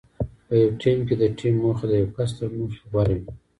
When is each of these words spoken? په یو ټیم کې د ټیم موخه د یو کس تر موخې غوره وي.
په 0.47 0.53
یو 0.63 0.71
ټیم 0.81 0.97
کې 1.07 1.15
د 1.21 1.23
ټیم 1.37 1.55
موخه 1.63 1.85
د 1.89 1.93
یو 2.01 2.09
کس 2.15 2.29
تر 2.37 2.47
موخې 2.57 2.81
غوره 2.91 3.15
وي. 3.19 3.29